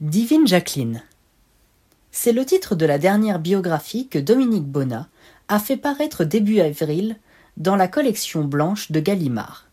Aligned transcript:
Divine 0.00 0.46
Jacqueline. 0.46 1.02
C'est 2.10 2.32
le 2.32 2.46
titre 2.46 2.74
de 2.74 2.86
la 2.86 2.96
dernière 2.96 3.38
biographie 3.38 4.08
que 4.08 4.18
Dominique 4.18 4.64
Bonnat 4.64 5.08
a 5.48 5.58
fait 5.58 5.76
paraître 5.76 6.24
début 6.24 6.60
avril 6.60 7.18
dans 7.58 7.76
la 7.76 7.86
collection 7.86 8.42
blanche 8.42 8.90
de 8.90 8.98
Gallimard. 8.98 9.66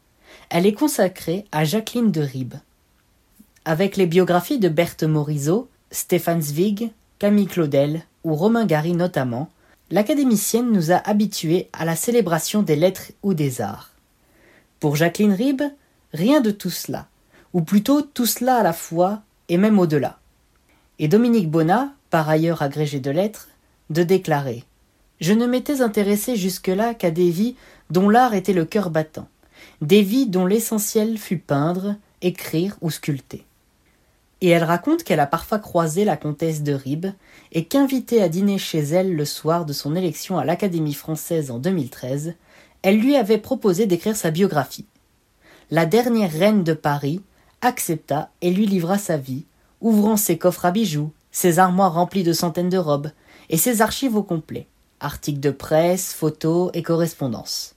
Elle 0.49 0.65
est 0.65 0.73
consacrée 0.73 1.45
à 1.53 1.63
Jacqueline 1.63 2.11
de 2.11 2.19
Ribes. 2.19 2.55
Avec 3.63 3.95
les 3.95 4.05
biographies 4.05 4.59
de 4.59 4.67
Berthe 4.67 5.03
Morisot, 5.03 5.69
Stéphane 5.91 6.41
Zweig, 6.41 6.91
Camille 7.19 7.47
Claudel 7.47 8.01
ou 8.25 8.35
Romain 8.35 8.65
Gary 8.65 8.91
notamment, 8.91 9.49
l'académicienne 9.91 10.73
nous 10.73 10.91
a 10.91 10.97
habitués 11.07 11.69
à 11.71 11.85
la 11.85 11.95
célébration 11.95 12.63
des 12.63 12.75
lettres 12.75 13.13
ou 13.23 13.33
des 13.33 13.61
arts. 13.61 13.91
Pour 14.81 14.97
Jacqueline 14.97 15.31
Ribes, 15.31 15.71
rien 16.11 16.41
de 16.41 16.51
tout 16.51 16.69
cela, 16.69 17.07
ou 17.53 17.61
plutôt 17.61 18.01
tout 18.01 18.25
cela 18.25 18.57
à 18.57 18.63
la 18.63 18.73
fois 18.73 19.21
et 19.49 19.57
même 19.57 19.79
au-delà. 19.79 20.19
Et 20.99 21.07
Dominique 21.07 21.49
Bonnat, 21.49 21.93
par 22.09 22.29
ailleurs 22.29 22.61
agrégé 22.61 22.99
de 22.99 23.11
lettres, 23.11 23.49
de 23.89 24.03
déclarer 24.03 24.63
Je 25.21 25.33
ne 25.33 25.45
m'étais 25.45 25.81
intéressé 25.81 26.35
jusque-là 26.35 26.93
qu'à 26.93 27.11
des 27.11 27.29
vies 27.29 27.55
dont 27.89 28.09
l'art 28.09 28.33
était 28.33 28.53
le 28.53 28.65
cœur 28.65 28.89
battant, 28.89 29.27
des 29.81 30.01
vies 30.01 30.27
dont 30.27 30.45
l'essentiel 30.45 31.17
fut 31.17 31.37
peindre, 31.37 31.95
écrire 32.21 32.77
ou 32.81 32.89
sculpter. 32.89 33.45
Et 34.41 34.49
elle 34.49 34.63
raconte 34.63 35.03
qu'elle 35.03 35.19
a 35.19 35.27
parfois 35.27 35.59
croisé 35.59 36.05
la 36.05 36.17
comtesse 36.17 36.61
de 36.61 36.73
Ribes 36.73 37.07
et 37.51 37.65
qu'invitée 37.65 38.21
à 38.21 38.29
dîner 38.29 38.59
chez 38.59 38.79
elle 38.79 39.15
le 39.15 39.25
soir 39.25 39.65
de 39.65 39.73
son 39.73 39.95
élection 39.95 40.37
à 40.37 40.45
l'Académie 40.45 40.93
française 40.93 41.49
en 41.49 41.57
2013, 41.57 42.35
elle 42.83 42.99
lui 42.99 43.15
avait 43.15 43.39
proposé 43.39 43.87
d'écrire 43.87 44.15
sa 44.15 44.29
biographie. 44.29 44.85
La 45.71 45.85
dernière 45.85 46.31
reine 46.31 46.63
de 46.63 46.73
Paris 46.73 47.21
accepta 47.61 48.29
et 48.41 48.51
lui 48.51 48.65
livra 48.65 48.97
sa 48.97 49.17
vie, 49.17 49.45
ouvrant 49.81 50.17
ses 50.17 50.37
coffres 50.37 50.65
à 50.65 50.71
bijoux, 50.71 51.11
ses 51.31 51.59
armoires 51.59 51.93
remplies 51.93 52.23
de 52.23 52.33
centaines 52.33 52.69
de 52.69 52.77
robes, 52.77 53.11
et 53.49 53.57
ses 53.57 53.81
archives 53.81 54.15
au 54.15 54.23
complet, 54.23 54.67
articles 54.99 55.39
de 55.39 55.51
presse, 55.51 56.13
photos 56.13 56.71
et 56.73 56.83
correspondances. 56.83 57.75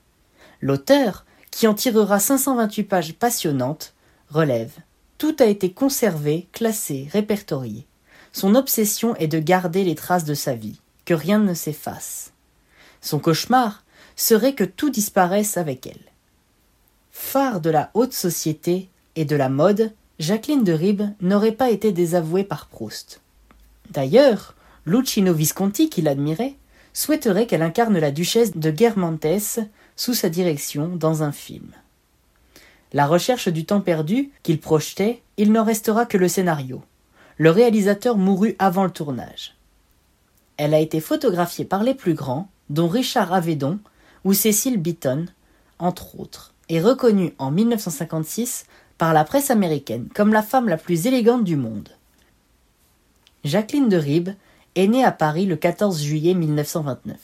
L'auteur, 0.60 1.24
qui 1.50 1.66
en 1.66 1.74
tirera 1.74 2.18
528 2.18 2.84
pages 2.84 3.14
passionnantes, 3.14 3.94
relève 4.28 4.72
Tout 5.18 5.36
a 5.40 5.44
été 5.44 5.72
conservé, 5.72 6.48
classé, 6.52 7.08
répertorié. 7.12 7.86
Son 8.32 8.54
obsession 8.54 9.16
est 9.16 9.28
de 9.28 9.40
garder 9.40 9.84
les 9.84 9.94
traces 9.94 10.24
de 10.24 10.34
sa 10.34 10.54
vie, 10.54 10.80
que 11.04 11.14
rien 11.14 11.38
ne 11.38 11.54
s'efface. 11.54 12.32
Son 13.00 13.18
cauchemar 13.18 13.84
serait 14.16 14.54
que 14.54 14.64
tout 14.64 14.90
disparaisse 14.90 15.56
avec 15.56 15.86
elle. 15.86 16.12
Phare 17.10 17.60
de 17.60 17.70
la 17.70 17.90
haute 17.94 18.12
société, 18.12 18.88
et 19.20 19.26
de 19.26 19.36
la 19.36 19.50
mode, 19.50 19.92
Jacqueline 20.18 20.64
de 20.64 20.72
Ribes 20.72 21.02
n'aurait 21.20 21.52
pas 21.52 21.68
été 21.68 21.92
désavouée 21.92 22.42
par 22.42 22.68
Proust. 22.68 23.20
D'ailleurs, 23.90 24.54
Lucino 24.86 25.34
Visconti, 25.34 25.90
qui 25.90 26.00
l'admirait, 26.00 26.54
souhaiterait 26.94 27.46
qu'elle 27.46 27.60
incarne 27.60 27.98
la 27.98 28.12
duchesse 28.12 28.56
de 28.56 28.70
Guermantes 28.70 29.58
sous 29.94 30.14
sa 30.14 30.30
direction 30.30 30.96
dans 30.96 31.22
un 31.22 31.32
film. 31.32 31.68
La 32.94 33.06
recherche 33.06 33.48
du 33.48 33.66
temps 33.66 33.82
perdu 33.82 34.30
qu'il 34.42 34.58
projetait, 34.58 35.20
il 35.36 35.52
n'en 35.52 35.64
restera 35.64 36.06
que 36.06 36.16
le 36.16 36.28
scénario. 36.28 36.82
Le 37.36 37.50
réalisateur 37.50 38.16
mourut 38.16 38.56
avant 38.58 38.84
le 38.84 38.90
tournage. 38.90 39.54
Elle 40.56 40.72
a 40.72 40.80
été 40.80 41.00
photographiée 41.00 41.66
par 41.66 41.82
les 41.82 41.94
plus 41.94 42.14
grands, 42.14 42.48
dont 42.70 42.88
Richard 42.88 43.34
Avedon 43.34 43.80
ou 44.24 44.32
Cécile 44.32 44.78
Beaton, 44.78 45.26
entre 45.78 46.18
autres, 46.18 46.54
et 46.70 46.80
reconnue 46.80 47.34
en 47.38 47.50
1956 47.50 48.64
par 49.00 49.14
la 49.14 49.24
presse 49.24 49.50
américaine 49.50 50.10
comme 50.14 50.30
la 50.30 50.42
femme 50.42 50.68
la 50.68 50.76
plus 50.76 51.06
élégante 51.06 51.42
du 51.42 51.56
monde. 51.56 51.88
Jacqueline 53.44 53.88
de 53.88 53.96
Ribes 53.96 54.34
est 54.74 54.88
née 54.88 55.02
à 55.02 55.10
Paris 55.10 55.46
le 55.46 55.56
14 55.56 56.02
juillet 56.02 56.34
1929. 56.34 57.16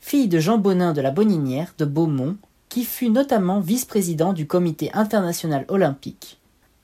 Fille 0.00 0.28
de 0.28 0.38
Jean 0.38 0.58
Bonin 0.58 0.92
de 0.92 1.00
la 1.00 1.10
Boninière 1.10 1.72
de 1.78 1.86
Beaumont, 1.86 2.36
qui 2.68 2.84
fut 2.84 3.08
notamment 3.08 3.60
vice-président 3.60 4.34
du 4.34 4.46
Comité 4.46 4.90
international 4.92 5.64
olympique, 5.68 6.38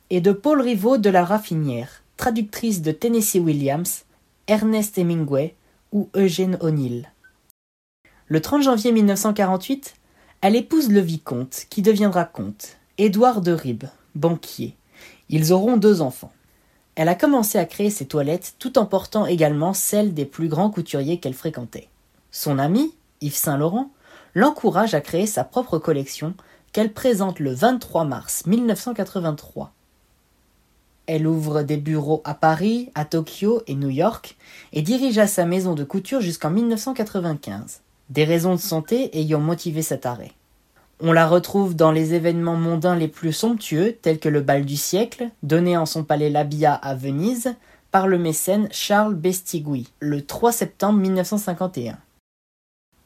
et 0.08 0.22
de 0.22 0.32
Paul 0.32 0.62
Rivaud 0.62 0.96
de 0.96 1.10
la 1.10 1.22
Raffinière, 1.22 2.02
traductrice 2.16 2.80
de 2.80 2.92
Tennessee 2.92 3.40
Williams, 3.40 4.06
Ernest 4.46 4.96
Hemingway 4.96 5.54
ou 5.92 6.08
Eugène 6.16 6.56
O'Neill. 6.62 7.12
Le 8.28 8.40
30 8.40 8.62
janvier 8.62 8.92
1948, 8.92 9.94
elle 10.40 10.56
épouse 10.56 10.90
le 10.90 11.00
vicomte, 11.00 11.66
qui 11.68 11.82
deviendra 11.82 12.24
comte, 12.24 12.78
Édouard 12.96 13.42
de 13.42 13.52
Ribes, 13.52 13.84
banquier. 14.16 14.76
Ils 15.28 15.52
auront 15.52 15.76
deux 15.76 16.00
enfants. 16.00 16.32
Elle 16.94 17.08
a 17.08 17.14
commencé 17.14 17.58
à 17.58 17.66
créer 17.66 17.90
ses 17.90 18.06
toilettes 18.06 18.54
tout 18.58 18.78
en 18.78 18.86
portant 18.86 19.26
également 19.26 19.74
celles 19.74 20.14
des 20.14 20.24
plus 20.24 20.48
grands 20.48 20.70
couturiers 20.70 21.18
qu'elle 21.18 21.34
fréquentait. 21.34 21.88
Son 22.30 22.58
ami, 22.58 22.94
Yves 23.20 23.36
Saint-Laurent, 23.36 23.90
l'encourage 24.34 24.94
à 24.94 25.00
créer 25.00 25.26
sa 25.26 25.44
propre 25.44 25.78
collection 25.78 26.34
qu'elle 26.72 26.92
présente 26.92 27.38
le 27.38 27.52
23 27.52 28.04
mars 28.04 28.44
1983. 28.46 29.72
Elle 31.06 31.26
ouvre 31.26 31.62
des 31.62 31.76
bureaux 31.76 32.20
à 32.24 32.34
Paris, 32.34 32.90
à 32.94 33.04
Tokyo 33.04 33.62
et 33.66 33.74
New 33.74 33.90
York 33.90 34.36
et 34.72 34.82
dirigea 34.82 35.26
sa 35.26 35.46
maison 35.46 35.74
de 35.74 35.84
couture 35.84 36.20
jusqu'en 36.20 36.50
1995, 36.50 37.80
des 38.10 38.24
raisons 38.24 38.54
de 38.54 38.60
santé 38.60 39.16
ayant 39.18 39.40
motivé 39.40 39.82
cet 39.82 40.04
arrêt. 40.04 40.32
On 41.00 41.12
la 41.12 41.28
retrouve 41.28 41.76
dans 41.76 41.92
les 41.92 42.14
événements 42.14 42.56
mondains 42.56 42.96
les 42.96 43.08
plus 43.08 43.32
somptueux, 43.32 43.98
tels 44.00 44.18
que 44.18 44.30
le 44.30 44.40
bal 44.40 44.64
du 44.64 44.76
siècle, 44.76 45.28
donné 45.42 45.76
en 45.76 45.84
son 45.84 46.04
palais 46.04 46.30
Labia 46.30 46.72
à 46.72 46.94
Venise, 46.94 47.54
par 47.90 48.08
le 48.08 48.18
mécène 48.18 48.68
Charles 48.70 49.14
Bestigui, 49.14 49.88
le 50.00 50.24
3 50.24 50.52
septembre 50.52 50.98
1951. 50.98 51.98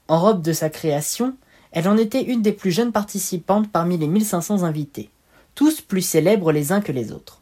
En 0.06 0.20
robe 0.20 0.42
de 0.42 0.52
sa 0.52 0.70
création, 0.70 1.34
elle 1.72 1.88
en 1.88 1.96
était 1.96 2.22
une 2.22 2.42
des 2.42 2.52
plus 2.52 2.70
jeunes 2.70 2.92
participantes 2.92 3.70
parmi 3.70 3.98
les 3.98 4.06
1500 4.06 4.62
invités, 4.62 5.10
tous 5.56 5.80
plus 5.80 6.02
célèbres 6.02 6.52
les 6.52 6.70
uns 6.70 6.80
que 6.80 6.92
les 6.92 7.10
autres. 7.10 7.40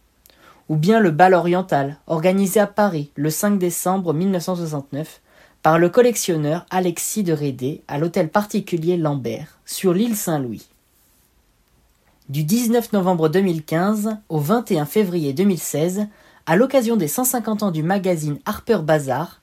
Ou 0.71 0.77
bien 0.77 0.99
le 1.01 1.11
bal 1.11 1.35
oriental, 1.35 1.99
organisé 2.07 2.59
à 2.59 2.67
Paris 2.67 3.11
le 3.17 3.29
5 3.29 3.59
décembre 3.59 4.15
1969, 4.15 5.21
par 5.69 5.79
le 5.79 5.91
collectionneur 5.91 6.65
Alexis 6.71 7.25
de 7.25 7.35
Rédé 7.35 7.83
à 7.89 7.99
l'hôtel 7.99 8.31
particulier 8.31 8.97
Lambert, 8.97 9.59
sur 9.67 9.93
l'île 9.93 10.17
Saint-Louis. 10.17 10.67
Du 12.31 12.43
19 12.43 12.95
novembre 12.95 13.29
2015 13.29 14.17
au 14.31 14.39
21 14.39 14.87
février 14.87 15.35
2016, 15.35 16.07
à 16.47 16.57
l'occasion 16.57 16.97
des 16.97 17.07
150 17.07 17.65
ans 17.65 17.71
du 17.71 17.83
magazine 17.83 18.39
Harper 18.47 18.79
Bazaar, 18.79 19.43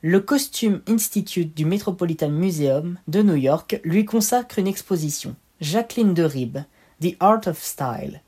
le 0.00 0.20
Costume 0.20 0.80
Institute 0.88 1.54
du 1.54 1.66
Metropolitan 1.66 2.30
Museum 2.30 2.96
de 3.06 3.20
New 3.20 3.36
York 3.36 3.78
lui 3.84 4.06
consacre 4.06 4.58
une 4.58 4.68
exposition, 4.68 5.36
Jacqueline 5.60 6.14
de 6.14 6.22
Ribes, 6.22 6.60
The 7.02 7.16
Art 7.20 7.42
of 7.48 7.62
Style. 7.62 8.22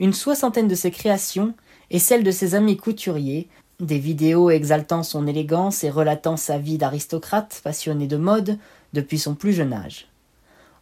Une 0.00 0.12
soixantaine 0.12 0.68
de 0.68 0.74
ses 0.74 0.90
créations 0.90 1.54
et 1.90 1.98
celles 1.98 2.24
de 2.24 2.30
ses 2.30 2.54
amis 2.54 2.76
couturiers 2.76 3.48
des 3.80 3.98
vidéos 3.98 4.50
exaltant 4.50 5.02
son 5.02 5.26
élégance 5.26 5.84
et 5.84 5.90
relatant 5.90 6.36
sa 6.36 6.58
vie 6.58 6.78
d'aristocrate 6.78 7.60
passionné 7.64 8.06
de 8.06 8.16
mode 8.16 8.58
depuis 8.92 9.18
son 9.18 9.34
plus 9.34 9.52
jeune 9.52 9.72
âge. 9.72 10.08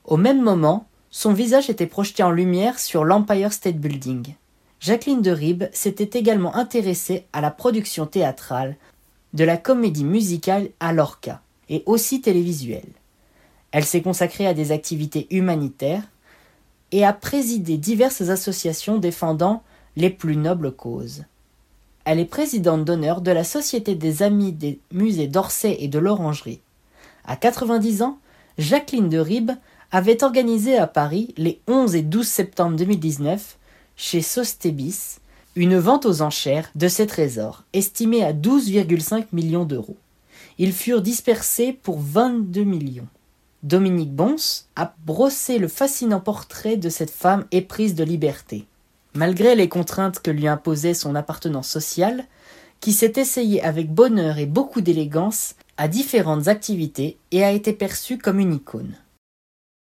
Au 0.04 0.16
même 0.16 0.42
moment, 0.42 0.86
son 1.10 1.32
visage 1.32 1.70
était 1.70 1.86
projeté 1.86 2.22
en 2.22 2.30
lumière 2.30 2.78
sur 2.78 3.04
l'Empire 3.04 3.52
State 3.52 3.78
Building. 3.78 4.34
Jacqueline 4.80 5.22
de 5.22 5.30
Ribes 5.30 5.64
s'était 5.72 6.18
également 6.18 6.54
intéressée 6.54 7.26
à 7.32 7.40
la 7.40 7.50
production 7.50 8.06
théâtrale, 8.06 8.76
de 9.34 9.44
la 9.44 9.56
comédie 9.56 10.04
musicale 10.04 10.68
à 10.80 10.92
l'orca, 10.92 11.42
et 11.68 11.82
aussi 11.86 12.20
télévisuelle. 12.20 12.92
Elle 13.72 13.84
s'est 13.84 14.02
consacrée 14.02 14.46
à 14.46 14.54
des 14.54 14.72
activités 14.72 15.26
humanitaires 15.30 16.04
et 16.92 17.04
a 17.04 17.12
présidé 17.12 17.76
diverses 17.76 18.22
associations 18.22 18.98
défendant 18.98 19.62
les 19.96 20.10
plus 20.10 20.36
nobles 20.36 20.72
causes. 20.72 21.24
Elle 22.10 22.20
est 22.20 22.24
présidente 22.24 22.86
d'honneur 22.86 23.20
de 23.20 23.30
la 23.30 23.44
Société 23.44 23.94
des 23.94 24.22
Amis 24.22 24.52
des 24.52 24.80
Musées 24.92 25.26
d'Orsay 25.26 25.76
et 25.78 25.88
de 25.88 25.98
l'Orangerie. 25.98 26.62
À 27.26 27.36
90 27.36 28.00
ans, 28.00 28.18
Jacqueline 28.56 29.10
de 29.10 29.18
Ribes 29.18 29.50
avait 29.92 30.24
organisé 30.24 30.78
à 30.78 30.86
Paris, 30.86 31.34
les 31.36 31.60
11 31.68 31.96
et 31.96 32.00
12 32.00 32.26
septembre 32.26 32.76
2019, 32.76 33.58
chez 33.96 34.22
Sostebis, 34.22 35.18
une 35.54 35.76
vente 35.76 36.06
aux 36.06 36.22
enchères 36.22 36.70
de 36.76 36.88
ses 36.88 37.06
trésors, 37.06 37.64
estimée 37.74 38.24
à 38.24 38.32
12,5 38.32 39.26
millions 39.32 39.66
d'euros. 39.66 39.98
Ils 40.56 40.72
furent 40.72 41.02
dispersés 41.02 41.74
pour 41.74 42.00
22 42.00 42.64
millions. 42.64 43.08
Dominique 43.62 44.14
Bons 44.14 44.64
a 44.76 44.94
brossé 45.04 45.58
le 45.58 45.68
fascinant 45.68 46.20
portrait 46.20 46.78
de 46.78 46.88
cette 46.88 47.10
femme 47.10 47.44
éprise 47.52 47.94
de 47.94 48.04
liberté. 48.04 48.64
Malgré 49.14 49.54
les 49.54 49.68
contraintes 49.68 50.20
que 50.20 50.30
lui 50.30 50.46
imposait 50.46 50.94
son 50.94 51.14
appartenance 51.14 51.68
sociale, 51.68 52.26
qui 52.80 52.92
s'est 52.92 53.14
essayé 53.16 53.62
avec 53.62 53.92
bonheur 53.92 54.38
et 54.38 54.46
beaucoup 54.46 54.80
d'élégance 54.80 55.54
à 55.76 55.88
différentes 55.88 56.48
activités 56.48 57.18
et 57.32 57.44
a 57.44 57.52
été 57.52 57.72
perçu 57.72 58.18
comme 58.18 58.38
une 58.38 58.54
icône. 58.54 58.94